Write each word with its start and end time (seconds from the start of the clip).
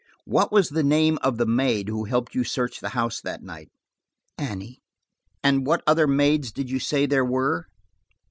What 0.25 0.51
was 0.51 0.69
the 0.69 0.81
name 0.81 1.19
of 1.21 1.37
the 1.37 1.45
maid 1.45 1.87
who 1.87 2.05
helped 2.05 2.33
you 2.33 2.43
search 2.43 2.79
the 2.79 2.89
house 2.97 3.21
that 3.21 3.43
night? 3.43 3.69
"Annie." 4.35 4.81
"What 5.43 5.83
other 5.85 6.07
maids 6.07 6.51
did 6.51 6.71
you 6.71 6.79
say 6.79 7.05
there 7.05 7.23
were?" 7.23 7.67